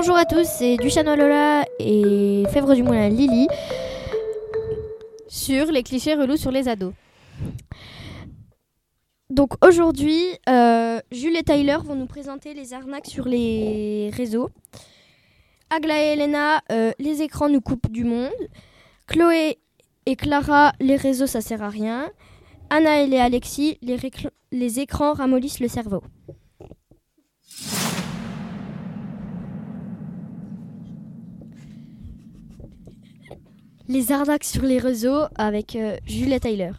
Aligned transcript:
bonjour 0.00 0.16
à 0.16 0.24
tous, 0.24 0.46
c'est 0.46 0.78
Duchano 0.78 1.14
Lola 1.14 1.66
et 1.78 2.44
Fèvre 2.50 2.74
du 2.74 2.82
Moulin 2.82 3.10
Lily 3.10 3.48
sur 5.28 5.66
les 5.66 5.82
clichés 5.82 6.14
relous 6.14 6.38
sur 6.38 6.50
les 6.50 6.68
ados. 6.68 6.94
Donc 9.28 9.62
aujourd'hui, 9.62 10.22
euh, 10.48 11.00
Jules 11.12 11.36
et 11.36 11.42
Tyler 11.42 11.76
vont 11.84 11.96
nous 11.96 12.06
présenter 12.06 12.54
les 12.54 12.72
arnaques 12.72 13.08
sur 13.08 13.28
les 13.28 14.10
réseaux. 14.14 14.48
Agla 15.68 16.02
et 16.02 16.12
Elena, 16.14 16.62
euh, 16.72 16.92
les 16.98 17.20
écrans 17.20 17.50
nous 17.50 17.60
coupent 17.60 17.92
du 17.92 18.04
monde. 18.04 18.30
Chloé 19.06 19.58
et 20.06 20.16
Clara, 20.16 20.72
les 20.80 20.96
réseaux 20.96 21.26
ça 21.26 21.42
sert 21.42 21.62
à 21.62 21.68
rien. 21.68 22.10
Anna 22.70 23.02
et 23.02 23.20
Alexis, 23.20 23.76
les, 23.82 23.98
les 24.50 24.80
écrans 24.80 25.12
ramollissent 25.12 25.60
le 25.60 25.68
cerveau. 25.68 26.02
Les 33.90 34.12
arnaques 34.12 34.44
sur 34.44 34.62
les 34.62 34.78
réseaux 34.78 35.24
avec 35.34 35.74
euh, 35.74 35.98
Jules 36.06 36.32
et 36.32 36.38
Tyler. 36.38 36.70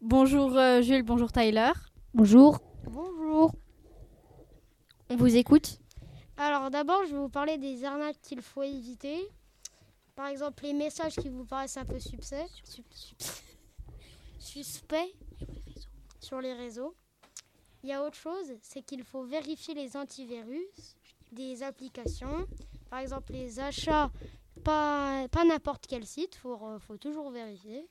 Bonjour 0.00 0.56
euh, 0.56 0.80
Jules, 0.80 1.02
bonjour 1.02 1.30
Tyler. 1.30 1.72
Bonjour. 2.14 2.60
Bonjour. 2.84 3.52
On 5.10 5.16
vous 5.16 5.36
écoute 5.36 5.78
Alors 6.38 6.70
d'abord, 6.70 7.02
je 7.04 7.12
vais 7.12 7.18
vous 7.18 7.28
parler 7.28 7.58
des 7.58 7.84
arnaques 7.84 8.22
qu'il 8.22 8.40
faut 8.40 8.62
éviter. 8.62 9.18
Par 10.16 10.28
exemple, 10.28 10.62
les 10.62 10.72
messages 10.72 11.16
qui 11.16 11.28
vous 11.28 11.44
paraissent 11.44 11.76
un 11.76 11.84
peu 11.84 11.98
suspects, 11.98 12.48
suspects 14.38 15.14
sur 16.20 16.40
les 16.40 16.54
réseaux. 16.54 16.94
Il 17.82 17.90
y 17.90 17.92
a 17.92 18.02
autre 18.02 18.16
chose, 18.16 18.54
c'est 18.62 18.80
qu'il 18.80 19.04
faut 19.04 19.24
vérifier 19.24 19.74
les 19.74 19.94
antivirus 19.94 20.96
des 21.32 21.62
applications. 21.62 22.46
Par 22.88 23.00
exemple, 23.00 23.34
les 23.34 23.60
achats 23.60 24.10
pas, 24.60 25.26
n'importe 25.46 25.86
quel 25.86 26.06
site, 26.06 26.34
il 26.34 26.38
faut, 26.38 26.58
faut, 26.80 26.96
toujours 26.96 27.30
vérifier. 27.30 27.86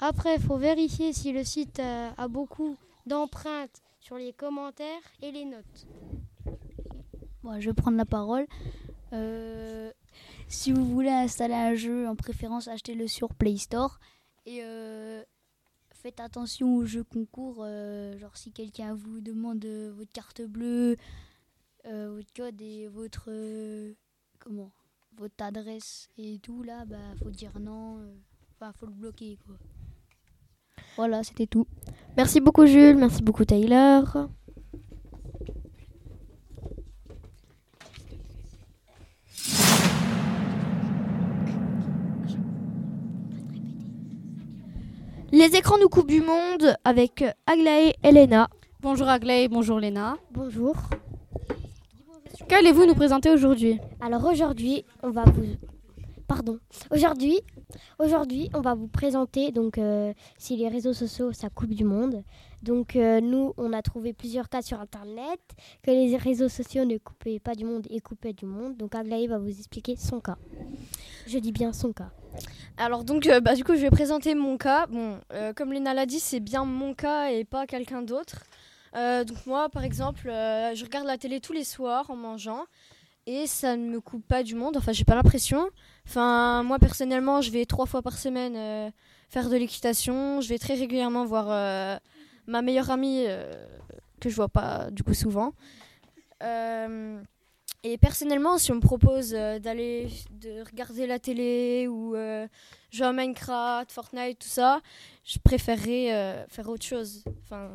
Après, 0.00 0.36
il 0.36 0.42
faut 0.42 0.56
vérifier 0.56 1.12
si 1.12 1.32
le 1.32 1.44
site 1.44 1.80
euh, 1.80 2.10
a 2.16 2.28
beaucoup 2.28 2.76
d'empreintes 3.06 3.82
sur 4.00 4.16
les 4.16 4.32
commentaires 4.32 5.02
et 5.22 5.30
les 5.32 5.44
notes. 5.44 5.86
Je 7.58 7.70
vais 7.70 7.74
prendre 7.74 7.96
la 7.96 8.04
parole. 8.04 8.46
Euh, 9.12 9.92
si 10.48 10.72
vous 10.72 10.84
voulez 10.84 11.10
installer 11.10 11.54
un 11.54 11.74
jeu, 11.74 12.08
en 12.08 12.16
préférence, 12.16 12.68
achetez-le 12.68 13.06
sur 13.06 13.32
Play 13.34 13.56
Store. 13.56 14.00
Et 14.44 14.58
euh, 14.62 15.22
faites 15.90 16.20
attention 16.20 16.76
aux 16.76 16.84
jeux 16.84 17.04
concours. 17.04 17.64
genre, 18.18 18.36
si 18.36 18.52
quelqu'un 18.52 18.94
vous 18.94 19.20
demande 19.20 19.64
votre 19.64 20.12
carte 20.12 20.42
bleue, 20.42 20.96
votre 21.84 22.32
code 22.34 22.60
et 22.60 22.88
votre. 22.88 23.30
comment? 24.40 24.72
Votre 25.18 25.44
adresse 25.44 26.08
et 26.18 26.38
tout, 26.38 26.62
là, 26.62 26.84
bah, 26.86 26.96
faut 27.22 27.30
dire 27.30 27.52
non. 27.60 27.98
Euh, 27.98 28.14
enfin, 28.54 28.72
faut 28.72 28.86
le 28.86 28.92
bloquer, 28.92 29.38
quoi. 29.46 29.56
Voilà, 30.96 31.22
c'était 31.22 31.46
tout. 31.46 31.66
Merci 32.16 32.40
beaucoup, 32.40 32.66
Jules. 32.66 32.96
Merci 32.96 33.22
beaucoup, 33.22 33.44
Taylor. 33.44 34.28
Les 45.32 45.54
écrans 45.54 45.76
nous 45.78 45.88
coupent 45.88 46.08
du 46.08 46.22
monde 46.22 46.76
avec 46.84 47.22
Aglaé 47.46 47.94
et 48.02 48.12
Lena. 48.12 48.48
Bonjour 48.80 49.08
Aglaé, 49.08 49.48
bonjour 49.48 49.78
Lena. 49.80 50.16
Bonjour. 50.30 50.76
Qu'allez-vous 52.44 52.86
nous 52.86 52.94
présenter 52.94 53.30
aujourd'hui? 53.30 53.80
Alors 54.00 54.24
aujourd'hui, 54.26 54.84
on 55.02 55.10
va 55.10 55.24
vous 55.24 55.46
pardon. 56.28 56.58
Aujourd'hui, 56.90 57.40
aujourd'hui, 57.98 58.50
on 58.54 58.60
va 58.60 58.74
vous 58.74 58.88
présenter 58.88 59.52
donc 59.52 59.78
euh, 59.78 60.12
si 60.36 60.56
les 60.56 60.68
réseaux 60.68 60.92
sociaux 60.92 61.32
ça 61.32 61.48
coupe 61.50 61.70
du 61.70 61.84
monde. 61.84 62.22
Donc 62.62 62.94
euh, 62.94 63.20
nous, 63.20 63.52
on 63.56 63.72
a 63.72 63.82
trouvé 63.82 64.12
plusieurs 64.12 64.48
cas 64.48 64.62
sur 64.62 64.80
internet 64.80 65.40
que 65.82 65.90
les 65.90 66.16
réseaux 66.16 66.48
sociaux 66.48 66.84
ne 66.84 66.98
coupaient 66.98 67.40
pas 67.40 67.54
du 67.54 67.64
monde 67.64 67.86
et 67.90 68.00
coupaient 68.00 68.32
du 68.32 68.44
monde. 68.44 68.76
Donc 68.76 68.94
Aglaé 68.94 69.26
va 69.26 69.38
vous 69.38 69.48
expliquer 69.48 69.96
son 69.96 70.20
cas. 70.20 70.36
Je 71.26 71.38
dis 71.38 71.52
bien 71.52 71.72
son 71.72 71.92
cas. 71.92 72.10
Alors 72.76 73.02
donc 73.02 73.26
euh, 73.26 73.40
bah, 73.40 73.54
du 73.54 73.64
coup, 73.64 73.74
je 73.74 73.80
vais 73.80 73.90
présenter 73.90 74.34
mon 74.34 74.56
cas. 74.56 74.86
Bon, 74.86 75.18
comme 75.56 75.72
Léna 75.72 75.94
l'a 75.94 76.06
dit, 76.06 76.20
c'est 76.20 76.40
bien 76.40 76.64
mon 76.64 76.94
cas 76.94 77.30
et 77.30 77.44
pas 77.44 77.66
quelqu'un 77.66 78.02
d'autre. 78.02 78.44
Euh, 78.96 79.24
donc 79.24 79.44
moi, 79.46 79.68
par 79.68 79.84
exemple, 79.84 80.28
euh, 80.28 80.74
je 80.74 80.84
regarde 80.84 81.06
la 81.06 81.18
télé 81.18 81.40
tous 81.40 81.52
les 81.52 81.64
soirs 81.64 82.10
en 82.10 82.16
mangeant 82.16 82.64
et 83.26 83.46
ça 83.46 83.76
ne 83.76 83.88
me 83.88 84.00
coupe 84.00 84.26
pas 84.26 84.42
du 84.42 84.54
monde. 84.54 84.76
Enfin, 84.76 84.92
j'ai 84.92 85.04
pas 85.04 85.14
l'impression. 85.14 85.68
Enfin, 86.06 86.62
moi 86.62 86.78
personnellement, 86.78 87.40
je 87.40 87.50
vais 87.50 87.66
trois 87.66 87.86
fois 87.86 88.00
par 88.00 88.16
semaine 88.16 88.56
euh, 88.56 88.90
faire 89.28 89.50
de 89.50 89.56
l'équitation. 89.56 90.40
Je 90.40 90.48
vais 90.48 90.58
très 90.58 90.74
régulièrement 90.74 91.24
voir 91.26 92.00
ma 92.46 92.62
meilleure 92.62 92.90
amie 92.90 93.26
que 94.20 94.30
je 94.30 94.36
vois 94.36 94.48
pas 94.48 94.90
du 94.90 95.02
coup 95.02 95.14
souvent. 95.14 95.52
et 96.42 97.98
personnellement, 97.98 98.58
si 98.58 98.72
on 98.72 98.76
me 98.76 98.80
propose 98.80 99.30
d'aller 99.30 100.08
de 100.30 100.64
regarder 100.64 101.06
la 101.06 101.18
télé 101.18 101.88
ou 101.88 102.14
jouer 102.92 103.06
à 103.06 103.12
Minecraft, 103.12 103.90
Fortnite, 103.90 104.38
tout 104.38 104.48
ça, 104.48 104.80
je 105.24 105.38
préférerais 105.40 106.46
faire 106.48 106.68
autre 106.68 106.84
chose. 106.84 107.24
Enfin, 107.42 107.68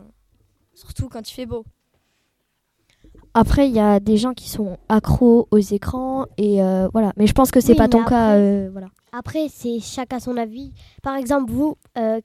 surtout 0.73 1.09
quand 1.09 1.29
il 1.29 1.33
fait 1.33 1.45
beau. 1.45 1.63
Après, 3.33 3.67
il 3.67 3.73
y 3.73 3.79
a 3.79 3.99
des 3.99 4.17
gens 4.17 4.33
qui 4.33 4.49
sont 4.49 4.77
accros 4.89 5.47
aux 5.51 5.57
écrans 5.57 6.25
et 6.37 6.61
euh, 6.61 6.89
voilà. 6.91 7.13
Mais 7.15 7.27
je 7.27 7.33
pense 7.33 7.51
que 7.51 7.61
c'est 7.61 7.75
pas 7.75 7.87
ton 7.87 8.03
cas. 8.03 8.35
Euh, 8.35 8.69
voilà. 8.71 8.87
Après, 9.13 9.47
c'est 9.49 9.79
chacun 9.79 10.19
son 10.19 10.35
avis. 10.35 10.73
Par 11.01 11.15
exemple, 11.15 11.49
vous, 11.49 11.77
euh, 11.97 12.19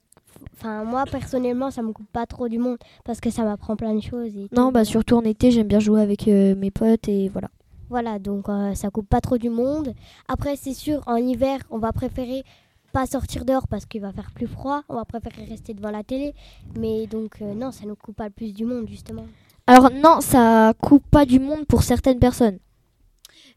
enfin 0.57 0.83
moi 0.83 1.05
personnellement, 1.09 1.71
ça 1.71 1.81
me 1.81 1.93
coupe 1.93 2.11
pas 2.11 2.25
trop 2.25 2.49
du 2.49 2.57
monde 2.57 2.77
parce 3.05 3.21
que 3.21 3.29
ça 3.29 3.43
m'apprend 3.43 3.77
plein 3.77 3.95
de 3.95 4.01
choses. 4.01 4.35
Et 4.35 4.49
non, 4.55 4.71
bah 4.71 4.83
surtout 4.83 5.15
en 5.15 5.23
été, 5.23 5.49
j'aime 5.51 5.67
bien 5.67 5.79
jouer 5.79 6.01
avec 6.01 6.27
mes 6.27 6.71
potes 6.71 7.07
et 7.07 7.29
voilà. 7.29 7.49
Voilà, 7.89 8.19
donc 8.19 8.47
ça 8.73 8.89
coupe 8.89 9.07
pas 9.07 9.21
trop 9.21 9.37
du 9.37 9.49
monde. 9.49 9.93
Après, 10.27 10.57
c'est 10.57 10.73
sûr, 10.73 11.01
en 11.07 11.15
hiver, 11.15 11.59
on 11.69 11.77
va 11.77 11.93
préférer 11.93 12.43
pas 12.91 13.05
sortir 13.05 13.45
dehors 13.45 13.67
parce 13.67 13.85
qu'il 13.85 14.01
va 14.01 14.11
faire 14.11 14.31
plus 14.31 14.47
froid. 14.47 14.83
On 14.89 14.95
va 14.95 15.05
préférer 15.05 15.45
rester 15.45 15.73
devant 15.73 15.91
la 15.91 16.03
télé. 16.03 16.33
Mais 16.77 17.07
donc, 17.07 17.41
euh, 17.41 17.53
non, 17.53 17.71
ça 17.71 17.85
ne 17.85 17.93
coupe 17.93 18.15
pas 18.15 18.25
le 18.25 18.31
plus 18.31 18.53
du 18.53 18.65
monde, 18.65 18.87
justement. 18.87 19.25
Alors, 19.67 19.91
non, 19.91 20.21
ça 20.21 20.73
coupe 20.81 21.05
pas 21.09 21.25
du 21.25 21.39
monde 21.39 21.65
pour 21.65 21.83
certaines 21.83 22.19
personnes. 22.19 22.59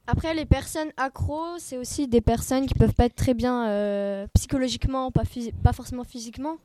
Après, 0.07 0.35
les 0.35 0.47
personnes 0.47 0.91
accros, 0.97 1.59
c'est 1.59 1.77
aussi 1.77 2.09
des 2.09 2.21
personnes 2.21 2.67
qui 2.67 2.75
peuvent 2.75 2.95
pas 2.95 3.05
être 3.05 3.15
très 3.15 3.35
bien 3.35 3.69
euh, 3.69 4.27
psychologiquement, 4.35 5.13
pas, 5.13 5.23
pas 5.63 5.73
forcément 5.73 6.05
physiquement 6.05 6.57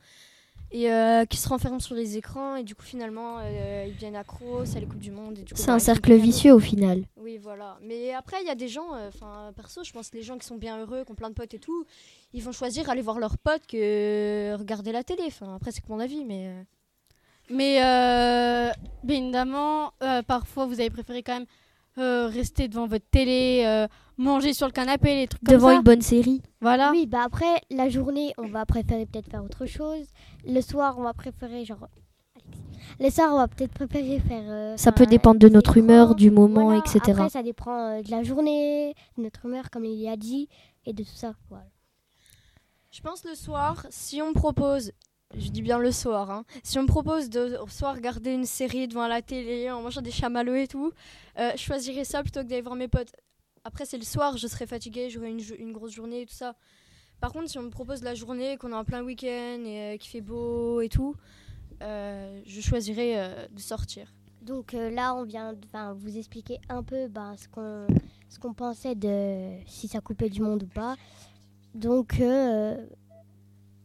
et 0.70 0.90
euh, 0.90 1.24
qui 1.24 1.36
se 1.36 1.48
renferment 1.48 1.80
sur 1.80 1.94
les 1.94 2.16
écrans 2.16 2.56
et 2.56 2.64
du 2.64 2.74
coup 2.74 2.82
finalement 2.82 3.38
euh, 3.38 3.84
ils 3.86 3.94
deviennent 3.94 4.16
accros, 4.16 4.64
c'est 4.64 4.80
les 4.80 4.86
coupe 4.86 4.98
du 4.98 5.10
monde. 5.10 5.38
C'est 5.54 5.70
un 5.70 5.78
cercle 5.78 6.14
vicieux 6.14 6.52
au 6.52 6.58
final. 6.58 7.04
Oui 7.16 7.38
voilà, 7.38 7.78
mais 7.82 8.12
après 8.12 8.38
il 8.42 8.46
y 8.46 8.50
a 8.50 8.54
des 8.54 8.68
gens, 8.68 8.94
euh, 8.94 9.08
enfin 9.08 9.52
perso 9.54 9.84
je 9.84 9.92
pense 9.92 10.10
que 10.10 10.16
les 10.16 10.22
gens 10.22 10.38
qui 10.38 10.46
sont 10.46 10.56
bien 10.56 10.78
heureux, 10.78 11.04
qui 11.04 11.12
ont 11.12 11.14
plein 11.14 11.30
de 11.30 11.34
potes 11.34 11.54
et 11.54 11.58
tout, 11.58 11.84
ils 12.32 12.42
vont 12.42 12.52
choisir 12.52 12.90
aller 12.90 13.02
voir 13.02 13.18
leurs 13.18 13.38
potes 13.38 13.66
que 13.66 14.56
regarder 14.56 14.92
la 14.92 15.04
télé. 15.04 15.22
Enfin 15.26 15.54
après 15.54 15.70
c'est 15.72 15.80
que 15.80 15.88
mon 15.88 16.00
avis 16.00 16.24
mais... 16.24 16.50
Mais 17.48 17.76
bien 19.04 19.22
évidemment, 19.22 19.92
parfois 20.26 20.66
vous 20.66 20.80
avez 20.80 20.90
préféré 20.90 21.22
quand 21.22 21.34
même 21.34 21.46
euh, 21.98 22.28
rester 22.28 22.68
devant 22.68 22.86
votre 22.86 23.04
télé, 23.10 23.64
euh, 23.66 23.86
manger 24.16 24.52
sur 24.52 24.66
le 24.66 24.72
canapé, 24.72 25.14
les 25.14 25.26
trucs 25.26 25.42
devant 25.42 25.58
comme 25.58 25.70
ça. 25.70 25.76
une 25.76 25.82
bonne 25.82 26.02
série. 26.02 26.42
Voilà. 26.60 26.90
Oui, 26.90 27.06
bah 27.06 27.22
après 27.24 27.60
la 27.70 27.88
journée, 27.88 28.32
on 28.38 28.48
va 28.48 28.66
préférer 28.66 29.06
peut-être 29.06 29.30
faire 29.30 29.44
autre 29.44 29.66
chose. 29.66 30.06
Le 30.46 30.60
soir, 30.60 30.96
on 30.98 31.02
va 31.02 31.14
préférer 31.14 31.64
genre 31.64 31.88
les 33.00 33.10
soirs, 33.10 33.32
on 33.32 33.38
va 33.38 33.48
peut-être 33.48 33.72
préférer 33.72 34.20
faire. 34.20 34.44
Euh, 34.46 34.76
ça 34.76 34.92
peut 34.92 35.06
dépendre 35.06 35.40
de 35.40 35.48
notre 35.48 35.76
humeur, 35.76 36.14
du 36.14 36.30
moment, 36.30 36.72
etc. 36.72 37.00
Après, 37.08 37.28
ça 37.28 37.42
dépend 37.42 38.00
de 38.00 38.10
la 38.10 38.22
journée, 38.22 38.94
de 39.16 39.22
notre 39.22 39.46
humeur, 39.46 39.70
comme 39.70 39.84
il 39.84 40.00
y 40.00 40.08
a 40.08 40.16
dit, 40.16 40.48
et 40.84 40.92
de 40.92 41.02
tout 41.02 41.14
ça. 41.14 41.34
Voilà. 41.50 41.66
Je 42.90 43.02
pense 43.02 43.24
le 43.24 43.34
soir, 43.34 43.86
si 43.90 44.22
on 44.22 44.28
me 44.28 44.34
propose 44.34 44.92
je 45.34 45.50
dis 45.50 45.62
bien 45.62 45.78
le 45.78 45.92
soir. 45.92 46.30
Hein. 46.30 46.44
Si 46.62 46.78
on 46.78 46.82
me 46.82 46.86
propose 46.88 47.28
de 47.30 47.58
soir 47.68 47.94
regarder 47.94 48.32
une 48.32 48.44
série 48.44 48.88
devant 48.88 49.06
la 49.06 49.22
télé 49.22 49.70
en 49.70 49.82
mangeant 49.82 50.02
des 50.02 50.10
chamallows 50.10 50.54
et 50.54 50.68
tout, 50.68 50.92
euh, 51.38 51.50
je 51.56 51.62
choisirais 51.62 52.04
ça 52.04 52.22
plutôt 52.22 52.40
que 52.42 52.46
d'aller 52.46 52.62
voir 52.62 52.76
mes 52.76 52.88
potes. 52.88 53.12
Après, 53.64 53.84
c'est 53.84 53.98
le 53.98 54.04
soir, 54.04 54.36
je 54.36 54.46
serais 54.46 54.66
fatiguée, 54.66 55.10
j'aurais 55.10 55.30
une, 55.30 55.72
grosse 55.72 55.92
journée 55.92 56.22
et 56.22 56.26
tout 56.26 56.34
ça. 56.34 56.54
Par 57.20 57.32
contre, 57.32 57.50
si 57.50 57.58
on 57.58 57.62
me 57.62 57.70
propose 57.70 58.02
la 58.02 58.14
journée, 58.14 58.56
qu'on 58.56 58.70
est 58.70 58.76
en 58.76 58.84
plein 58.84 59.02
week-end 59.02 59.62
et 59.64 59.94
euh, 59.94 59.96
qu'il 59.96 60.10
fait 60.10 60.20
beau 60.20 60.80
et 60.80 60.88
tout, 60.88 61.16
euh, 61.82 62.40
je 62.46 62.60
choisirais 62.60 63.48
de 63.50 63.60
sortir. 63.60 64.12
Donc 64.42 64.74
là, 64.74 65.14
on 65.16 65.24
vient 65.24 65.56
vous 65.96 66.16
expliquer 66.16 66.60
un 66.68 66.84
peu 66.84 67.08
ben, 67.08 67.34
ce 67.36 67.48
qu'on 68.38 68.54
pensait 68.54 68.94
de 68.94 69.58
si 69.66 69.88
ça 69.88 70.00
coupait 70.00 70.30
du 70.30 70.40
monde 70.40 70.62
ou 70.62 70.68
pas. 70.68 70.94
Donc, 71.74 72.22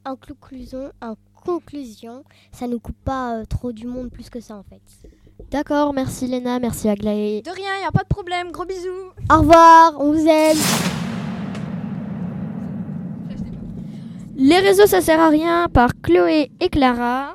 en 0.06 0.16
conclusion, 0.16 0.92
en 1.02 1.16
conclusion, 1.44 2.24
ça 2.52 2.68
ne 2.68 2.78
coupe 2.78 3.02
pas 3.04 3.40
euh, 3.40 3.46
trop 3.46 3.72
du 3.72 3.86
monde 3.88 4.10
plus 4.10 4.30
que 4.30 4.40
ça 4.40 4.56
en 4.56 4.64
fait. 4.64 4.82
D'accord, 5.50 5.94
merci 5.94 6.28
Léna, 6.28 6.60
merci 6.60 6.88
Aglaé. 6.88 7.42
De 7.42 7.52
rien, 7.52 7.78
y 7.84 7.88
a 7.88 7.92
pas 7.92 8.04
de 8.04 8.08
problème. 8.08 8.52
Gros 8.52 8.66
bisous. 8.66 9.12
Au 9.30 9.40
revoir, 9.40 9.94
on 10.00 10.14
vous 10.14 10.28
aime. 10.28 10.58
Les 14.38 14.60
réseaux, 14.60 14.88
ça 14.88 15.02
sert 15.02 15.20
à 15.20 15.30
rien 15.30 15.68
par 15.70 15.90
Chloé 16.02 16.52
et 16.60 16.70
Clara. 16.70 17.34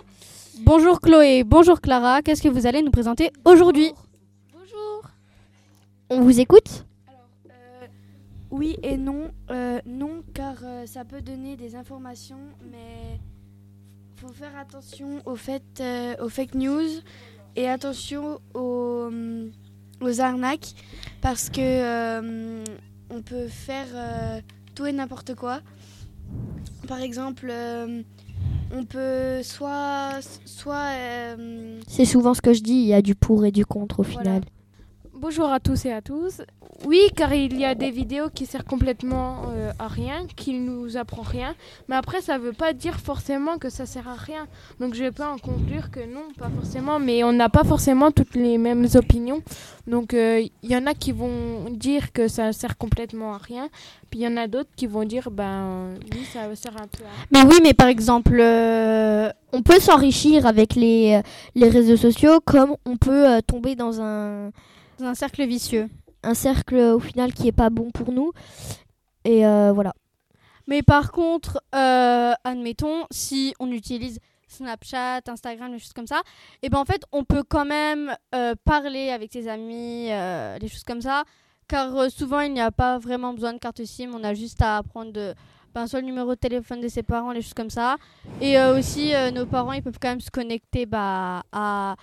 Bonjour 0.65 1.01
Chloé, 1.01 1.45
bonjour 1.45 1.81
Clara, 1.81 2.23
qu'est-ce 2.23 2.43
que 2.43 2.49
vous 2.49 2.67
allez 2.67 2.83
nous 2.83 2.91
présenter 2.91 3.31
aujourd'hui? 3.45 3.93
Bonjour. 4.53 5.11
On 6.11 6.23
vous 6.23 6.41
écoute? 6.41 6.85
Euh, 7.49 7.87
oui 8.51 8.77
et 8.83 8.97
non. 8.97 9.31
Euh, 9.51 9.79
non, 9.87 10.23
car 10.35 10.57
euh, 10.65 10.87
ça 10.87 11.05
peut 11.05 11.21
donner 11.21 11.57
des 11.57 11.77
informations, 11.77 12.41
mais 12.73 13.21
faut 14.17 14.33
faire 14.33 14.57
attention 14.59 15.21
au 15.27 15.37
fait, 15.37 15.63
euh, 15.81 16.15
aux 16.23 16.29
fake 16.29 16.55
news 16.55 16.89
et 17.55 17.69
attention 17.69 18.41
aux, 18.55 19.11
aux 20.01 20.21
arnaques, 20.21 20.75
parce 21.21 21.51
que 21.51 21.61
euh, 21.61 22.65
on 23.11 23.23
peut 23.23 23.49
faire 23.49 23.87
euh, 23.95 24.41
tout 24.75 24.87
et 24.87 24.93
n'importe 24.93 25.35
quoi. 25.35 25.61
Par 26.89 27.01
exemple, 27.01 27.49
euh, 27.51 28.03
on 28.73 28.85
peut 28.85 29.43
soit, 29.43 30.21
soit 30.45 30.91
euh, 30.95 31.81
C'est 31.89 32.05
souvent 32.05 32.35
ce 32.35 32.41
que 32.41 32.53
je 32.53 32.63
dis, 32.63 32.73
il 32.75 32.87
y 32.87 32.95
a 32.95 33.03
du 33.03 33.15
pour 33.15 33.45
et 33.45 33.51
du 33.53 33.65
contre 33.67 34.01
au 34.01 34.03
Voilà. 34.03 34.41
Bonjour 35.19 35.51
à 35.51 35.61
tous 35.61 35.87
et 35.87 35.93
à 35.93 36.03
tous. 36.03 36.43
Oui, 36.85 37.01
car 37.17 37.33
il 37.33 37.59
y 37.59 37.65
a 37.65 37.75
des 37.75 37.91
vidéos 37.91 38.29
qui 38.29 38.45
servent 38.45 38.67
complètement 38.67 39.45
euh, 39.49 39.73
à 39.79 39.89
rien, 39.89 40.27
qui 40.37 40.53
nous 40.53 40.99
apprend 40.99 41.23
rien. 41.23 41.55
Mais 41.89 41.97
après, 41.97 42.21
ça 42.21 42.37
veut 42.37 42.53
pas 42.53 42.75
dire 42.75 43.01
forcément 43.01 43.57
que 43.57 43.71
ça 43.71 43.87
sert 43.87 44.07
à 44.09 44.15
rien. 44.15 44.47
Donc 44.79 44.93
je 44.93 45.09
peux 45.09 45.25
en 45.25 45.39
conclure 45.39 45.91
que 45.91 46.01
non, 46.01 46.25
pas 46.39 46.51
forcément. 46.51 46.99
Mais 46.99 47.25
on 47.25 47.33
n'a 47.33 47.49
pas 47.49 47.65
forcément 47.65 48.11
toutes 48.11 48.35
les 48.35 48.59
mêmes 48.59 48.87
opinions. 48.95 49.41
Donc 49.87 50.13
euh, 50.13 50.47
il 50.63 50.71
y 50.71 50.77
en 50.77 50.87
a 50.87 50.93
qui 50.93 51.13
vont 51.13 51.71
dire 51.71 52.13
que 52.13 52.29
ça 52.29 52.53
sert 52.53 52.77
complètement 52.77 53.33
à 53.33 53.39
rien. 53.39 53.71
Puis 54.11 54.21
il 54.21 54.23
y 54.25 54.29
en 54.29 54.37
a 54.37 54.49
d'autres 54.49 54.71
qui 54.77 54.87
vont 54.87 55.05
dire, 55.05 55.31
ben 55.31 55.95
oui, 56.13 56.25
ça 56.31 56.55
sert 56.55 56.77
un 56.77 56.89
peu 56.89 57.05
à 57.05 57.09
rien. 57.09 57.27
Mais 57.31 57.43
oui, 57.51 57.61
mais 57.63 57.73
par 57.73 57.89
exemple, 57.89 58.37
euh, 58.39 59.31
On 59.53 59.63
peut 59.63 59.81
s'enrichir 59.81 60.45
avec 60.45 60.75
les, 60.75 61.23
les 61.55 61.69
réseaux 61.71 61.97
sociaux 61.97 62.41
comme 62.45 62.77
on 62.85 62.99
peut 62.99 63.27
euh, 63.27 63.41
tomber 63.41 63.75
dans 63.75 64.03
un, 64.03 64.51
dans 64.99 65.07
un 65.07 65.15
cercle 65.15 65.47
vicieux. 65.47 65.89
un 66.23 66.35
cercle 66.35 66.77
au 66.77 67.01
final 67.01 67.33
qui 67.33 67.49
est 67.49 67.53
pas 67.53 67.71
bon 67.71 67.91
pour 67.91 68.13
nous. 68.13 68.33
Et 69.25 69.47
euh, 69.47 69.73
voilà. 69.73 69.93
Mais 70.67 70.83
par 70.83 71.13
contre, 71.13 71.61
euh, 71.75 72.33
admettons, 72.45 73.07
si 73.11 73.55
on 73.59 73.71
utilise 73.71 74.19
Snapchat, 74.49 75.21
Instagram, 75.27 75.73
des 75.73 75.79
choses 75.79 75.93
comme 75.93 76.07
ça, 76.07 76.23
et 76.63 76.69
ben 76.69 76.79
en 76.79 76.85
fait, 76.85 77.03
on 77.13 77.25
peut 77.25 77.43
quand 77.43 77.65
même 77.65 78.15
euh, 78.35 78.55
parler 78.65 79.11
avec 79.11 79.33
ses 79.33 79.49
amis, 79.49 80.09
des 80.61 80.69
choses 80.69 80.85
comme 80.85 81.03
ça, 81.03 81.25
car 81.69 82.11
souvent 82.11 82.41
il 82.41 82.53
n'y 82.53 82.61
a 82.61 82.71
pas 82.71 82.99
vraiment 82.99 83.35
besoin 83.35 83.53
de 83.53 83.59
carte 83.59 83.85
SIM, 83.85 84.11
on 84.15 84.23
a 84.25 84.35
juste 84.35 84.63
à 84.63 84.83
prendre 84.83 85.13
de, 85.13 85.35
ben, 85.75 85.87
soit 85.89 86.01
le 86.01 86.07
numéro 86.07 86.31
de 86.31 86.41
téléphone 86.41 86.81
de 86.81 86.89
ses 86.89 87.03
parents, 87.03 87.33
des 87.33 87.43
choses 87.43 87.55
comme 87.55 87.71
ça, 87.71 87.97
et 88.41 88.59
aussi 88.61 89.13
nos 89.35 89.47
parents 89.47 89.73
ils 89.73 89.83
peuvent 89.83 89.99
quand 90.01 90.11
même 90.11 90.21
se 90.21 90.31
connecter 90.31 90.87
bah, 90.87 91.43
à 91.53 91.97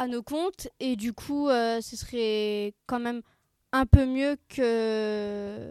à 0.00 0.06
nos 0.08 0.22
comptes, 0.22 0.68
et 0.80 0.96
du 0.96 1.12
coup, 1.12 1.48
euh, 1.48 1.80
ce 1.80 1.94
serait 1.96 2.74
quand 2.86 3.00
même 3.00 3.20
un 3.72 3.86
peu 3.86 4.06
mieux 4.06 4.36
que 4.48 5.70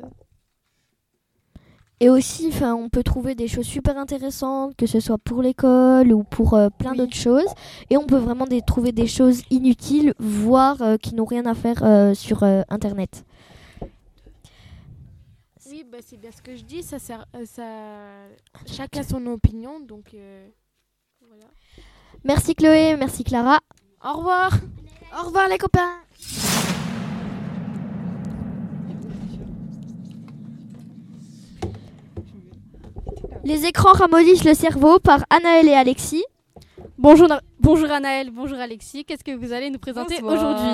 Et 2.02 2.10
aussi, 2.10 2.48
enfin, 2.48 2.74
on 2.76 2.90
peut 2.90 3.04
trouver 3.04 3.36
des 3.36 3.48
choses 3.50 3.66
super 3.66 3.98
intéressantes, 3.98 4.74
que 4.78 4.86
ce 4.86 5.00
soit 5.02 5.18
pour 5.18 5.42
l'école 5.42 6.14
ou 6.14 6.24
pour 6.24 6.54
euh, 6.54 6.70
plein 6.70 6.92
Oui. 6.92 6.98
d'autres 6.98 7.16
choses. 7.16 7.52
Et 7.90 7.98
on 7.98 8.06
peut 8.06 8.18
vraiment 8.18 8.46
des- 8.46 8.62
trouver 8.62 8.94
des 8.94 9.08
choses 9.08 9.42
inutiles, 9.50 10.14
voire 10.18 10.82
euh, 10.82 10.98
qui 10.98 11.14
n'ont 11.16 11.26
rien 11.26 11.46
à 11.46 11.56
faire 11.56 11.84
euh, 11.84 12.14
sur 12.14 12.44
euh, 12.44 12.62
Internet. 12.70 13.26
Oui, 15.70 15.84
bah, 15.84 16.00
c'est 16.02 16.18
bien 16.18 16.32
ce 16.32 16.42
que 16.42 16.56
je 16.56 16.64
dis. 16.64 16.84
Ça 16.84 17.00
sert, 17.00 17.26
euh, 17.36 17.46
ça... 17.46 17.64
Chacun 18.66 19.04
son 19.04 19.26
opinion. 19.28 19.80
Donc 19.80 20.14
euh, 20.14 20.48
voilà. 21.28 21.46
Merci 22.24 22.56
Chloé, 22.56 22.96
merci 22.98 23.24
Clara. 23.24 23.60
Au 24.04 24.14
revoir. 24.18 24.52
Au 25.20 25.26
revoir 25.26 25.48
les 25.50 25.58
copains. 25.58 25.98
Les 33.44 33.66
écrans 33.66 33.94
ramollissent 33.94 34.44
le 34.44 34.54
cerveau 34.54 35.00
par 35.00 35.24
Anaël 35.30 35.68
et 35.68 35.74
Alexis. 35.74 36.24
Bonjour, 36.98 37.28
bonjour 37.60 37.90
Anaël, 37.90 38.30
bonjour 38.32 38.58
Alexis. 38.58 39.06
Qu'est-ce 39.06 39.24
que 39.24 39.36
vous 39.36 39.54
allez 39.54 39.70
nous 39.70 39.80
présenter 39.80 40.22
aujourd'hui 40.22 40.68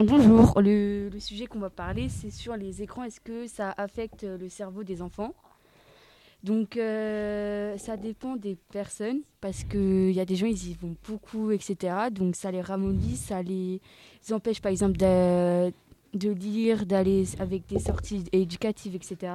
Bonjour, 0.00 0.60
le, 0.60 1.08
le 1.08 1.20
sujet 1.20 1.46
qu'on 1.46 1.58
va 1.58 1.70
parler, 1.70 2.08
c'est 2.08 2.30
sur 2.30 2.56
les 2.56 2.82
écrans. 2.82 3.02
Est-ce 3.02 3.20
que 3.20 3.48
ça 3.48 3.74
affecte 3.76 4.22
le 4.22 4.48
cerveau 4.48 4.84
des 4.84 5.02
enfants? 5.02 5.34
Donc, 6.44 6.76
euh, 6.76 7.76
ça 7.78 7.96
dépend 7.96 8.36
des 8.36 8.56
personnes, 8.70 9.20
parce 9.40 9.64
qu'il 9.64 10.12
y 10.12 10.20
a 10.20 10.24
des 10.24 10.36
gens, 10.36 10.46
ils 10.46 10.70
y 10.70 10.74
vont 10.74 10.94
beaucoup, 11.08 11.50
etc. 11.50 11.94
Donc, 12.12 12.36
ça 12.36 12.50
les 12.50 12.60
ramollit, 12.60 13.16
ça 13.16 13.42
les 13.42 13.80
empêche, 14.30 14.60
par 14.60 14.70
exemple, 14.70 14.96
de, 14.96 15.72
de 16.14 16.30
lire, 16.30 16.86
d'aller 16.86 17.24
avec 17.40 17.66
des 17.66 17.80
sorties 17.80 18.24
éducatives, 18.30 18.94
etc. 18.94 19.32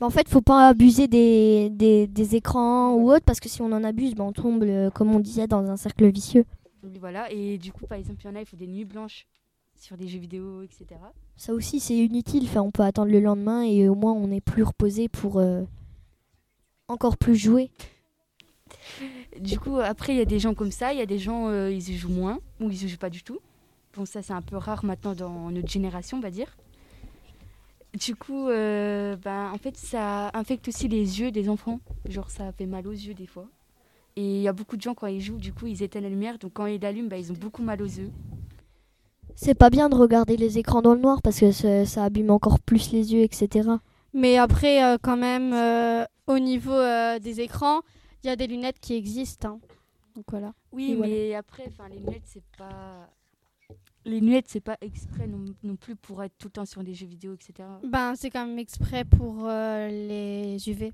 Bah, 0.00 0.06
en 0.06 0.10
fait, 0.10 0.28
faut 0.28 0.42
pas 0.42 0.68
abuser 0.68 1.06
des, 1.06 1.70
des, 1.70 2.06
des 2.08 2.34
écrans 2.34 2.94
ou 2.94 3.10
autres, 3.12 3.24
parce 3.24 3.38
que 3.38 3.48
si 3.48 3.62
on 3.62 3.72
en 3.72 3.84
abuse, 3.84 4.14
bah, 4.14 4.24
on 4.24 4.32
tombe, 4.32 4.64
euh, 4.64 4.90
comme 4.90 5.14
on 5.14 5.20
disait, 5.20 5.46
dans 5.46 5.70
un 5.70 5.76
cercle 5.76 6.10
vicieux. 6.10 6.44
Voilà, 7.00 7.30
et 7.32 7.58
du 7.58 7.72
coup, 7.72 7.86
par 7.86 7.98
exemple, 7.98 8.20
il 8.24 8.26
y 8.26 8.30
en 8.30 8.34
a, 8.34 8.40
il 8.40 8.46
faut 8.46 8.56
des 8.56 8.66
nuits 8.66 8.84
blanches 8.84 9.26
sur 9.76 9.96
des 9.96 10.08
jeux 10.08 10.18
vidéo, 10.18 10.62
etc. 10.62 11.00
Ça 11.36 11.52
aussi, 11.52 11.80
c'est 11.80 11.96
inutile. 11.96 12.44
Enfin, 12.44 12.62
on 12.62 12.70
peut 12.70 12.82
attendre 12.82 13.10
le 13.12 13.20
lendemain 13.20 13.62
et 13.62 13.88
au 13.88 13.94
moins, 13.94 14.12
on 14.12 14.30
est 14.30 14.40
plus 14.40 14.62
reposé 14.62 15.08
pour 15.08 15.38
euh, 15.38 15.62
encore 16.88 17.16
plus 17.16 17.36
jouer. 17.36 17.70
Du 19.38 19.58
coup, 19.58 19.78
après, 19.78 20.14
il 20.14 20.18
y 20.18 20.22
a 20.22 20.24
des 20.24 20.38
gens 20.38 20.54
comme 20.54 20.70
ça, 20.72 20.92
il 20.92 20.98
y 20.98 21.02
a 21.02 21.06
des 21.06 21.18
gens, 21.18 21.48
euh, 21.48 21.70
ils 21.70 21.96
jouent 21.96 22.08
moins, 22.08 22.40
ou 22.60 22.70
ils 22.70 22.84
y 22.84 22.88
jouent 22.88 22.96
pas 22.96 23.10
du 23.10 23.22
tout. 23.22 23.38
Bon, 23.94 24.06
ça, 24.06 24.22
c'est 24.22 24.32
un 24.32 24.42
peu 24.42 24.56
rare 24.56 24.84
maintenant 24.84 25.14
dans 25.14 25.50
notre 25.50 25.68
génération, 25.68 26.18
on 26.18 26.20
va 26.20 26.30
dire. 26.30 26.56
Du 27.94 28.14
coup, 28.14 28.46
ben, 28.46 29.50
en 29.52 29.58
fait, 29.58 29.76
ça 29.76 30.30
infecte 30.34 30.68
aussi 30.68 30.88
les 30.88 31.20
yeux 31.20 31.30
des 31.30 31.48
enfants. 31.48 31.80
Genre, 32.08 32.30
ça 32.30 32.52
fait 32.52 32.66
mal 32.66 32.86
aux 32.86 32.92
yeux 32.92 33.14
des 33.14 33.26
fois. 33.26 33.46
Et 34.16 34.36
il 34.36 34.42
y 34.42 34.48
a 34.48 34.52
beaucoup 34.52 34.76
de 34.76 34.82
gens, 34.82 34.94
quand 34.94 35.06
ils 35.06 35.20
jouent, 35.20 35.38
du 35.38 35.52
coup, 35.52 35.66
ils 35.66 35.82
éteignent 35.82 36.04
la 36.04 36.08
lumière. 36.08 36.38
Donc, 36.38 36.52
quand 36.54 36.66
ils 36.66 36.80
l'allument, 36.80 37.08
ben, 37.08 37.18
ils 37.18 37.30
ont 37.30 37.36
beaucoup 37.36 37.62
mal 37.62 37.82
aux 37.82 37.86
yeux. 37.86 38.10
C'est 39.36 39.54
pas 39.54 39.70
bien 39.70 39.88
de 39.88 39.94
regarder 39.94 40.36
les 40.36 40.58
écrans 40.58 40.82
dans 40.82 40.94
le 40.94 41.00
noir 41.00 41.20
parce 41.22 41.38
que 41.40 41.52
ça, 41.52 41.84
ça 41.84 42.04
abîme 42.04 42.30
encore 42.30 42.58
plus 42.58 42.90
les 42.92 43.12
yeux, 43.12 43.20
etc. 43.22 43.68
Mais 44.14 44.38
après, 44.38 44.82
euh, 44.82 44.96
quand 45.00 45.16
même, 45.18 45.52
euh, 45.52 46.04
au 46.26 46.38
niveau 46.38 46.72
euh, 46.72 47.18
des 47.18 47.40
écrans, 47.42 47.82
il 48.24 48.28
y 48.28 48.30
a 48.30 48.36
des 48.36 48.46
lunettes 48.46 48.80
qui 48.80 48.94
existent. 48.94 49.48
hein. 49.48 49.58
Donc 50.14 50.24
voilà. 50.30 50.54
Oui, 50.72 50.92
Et 50.92 50.96
voilà. 50.96 51.12
mais 51.12 51.34
après, 51.34 51.64
enfin, 51.68 51.88
les 51.90 51.98
lunettes, 51.98 52.22
c'est 52.24 52.42
pas... 52.56 53.08
Les 54.06 54.20
lunettes, 54.20 54.46
c'est 54.48 54.60
pas 54.60 54.78
exprès 54.80 55.26
non, 55.26 55.44
non 55.64 55.76
plus 55.76 55.96
pour 55.96 56.22
être 56.22 56.32
tout 56.38 56.46
le 56.48 56.52
temps 56.52 56.64
sur 56.64 56.82
des 56.82 56.94
jeux 56.94 57.06
vidéo, 57.06 57.34
etc. 57.34 57.68
Ben, 57.84 58.14
c'est 58.16 58.30
quand 58.30 58.46
même 58.46 58.58
exprès 58.58 59.04
pour 59.04 59.44
euh, 59.48 59.88
les 59.88 60.56
UV. 60.68 60.92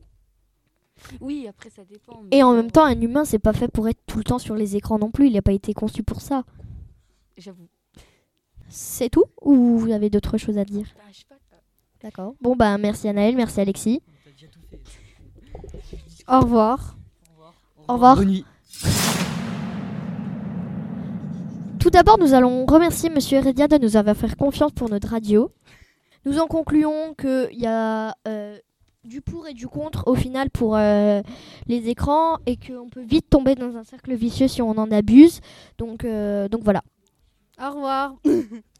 Oui, 1.20 1.46
après, 1.46 1.70
ça 1.70 1.84
dépend. 1.84 2.22
mais 2.22 2.38
Et 2.38 2.42
en 2.42 2.54
même 2.54 2.70
temps, 2.70 2.84
un 2.84 3.00
humain, 3.00 3.24
c'est 3.24 3.38
pas 3.38 3.52
fait 3.52 3.68
pour 3.68 3.86
être 3.88 4.00
tout 4.06 4.18
le 4.18 4.24
temps 4.24 4.38
sur 4.38 4.56
les 4.56 4.76
écrans 4.76 4.98
non 4.98 5.10
plus. 5.10 5.26
Il 5.28 5.34
n'a 5.34 5.42
pas 5.42 5.52
été 5.52 5.74
conçu 5.74 6.02
pour 6.02 6.20
ça. 6.22 6.44
J'avoue. 7.36 7.68
C'est 8.72 9.10
tout 9.10 9.26
Ou 9.42 9.76
vous 9.76 9.92
avez 9.92 10.08
d'autres 10.08 10.38
choses 10.38 10.56
à 10.56 10.64
dire 10.64 10.86
D'accord. 12.02 12.34
Bon, 12.40 12.56
bah, 12.56 12.78
merci 12.78 13.06
Anaël, 13.06 13.36
merci 13.36 13.60
Alexis. 13.60 14.02
Au 16.26 16.40
revoir. 16.40 16.96
Au 17.86 17.92
revoir. 17.92 18.16
Bonne 18.16 18.28
nuit. 18.28 18.44
Tout 21.78 21.90
d'abord, 21.90 22.18
nous 22.18 22.32
allons 22.32 22.64
remercier 22.64 23.10
Monsieur 23.10 23.38
Heredia 23.38 23.68
de 23.68 23.76
nous 23.76 23.96
avoir 23.96 24.16
fait 24.16 24.34
confiance 24.34 24.72
pour 24.72 24.88
notre 24.88 25.08
radio. 25.08 25.52
Nous 26.24 26.38
en 26.38 26.46
concluons 26.46 27.14
qu'il 27.14 27.60
y 27.60 27.66
a 27.66 28.16
euh, 28.26 28.56
du 29.04 29.20
pour 29.20 29.46
et 29.48 29.52
du 29.52 29.68
contre 29.68 30.04
au 30.06 30.14
final 30.14 30.48
pour 30.48 30.76
euh, 30.76 31.20
les 31.66 31.88
écrans 31.88 32.38
et 32.46 32.56
qu'on 32.56 32.88
peut 32.88 33.02
vite 33.02 33.28
tomber 33.28 33.54
dans 33.54 33.76
un 33.76 33.84
cercle 33.84 34.14
vicieux 34.14 34.48
si 34.48 34.62
on 34.62 34.70
en 34.70 34.90
abuse. 34.90 35.40
Donc, 35.78 36.04
euh, 36.04 36.48
donc 36.48 36.62
voilà. 36.62 36.82
Au 37.58 37.70
revoir. 37.70 38.16